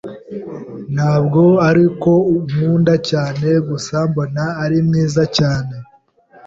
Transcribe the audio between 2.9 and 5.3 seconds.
cyane. Gusa mbona ari mwiza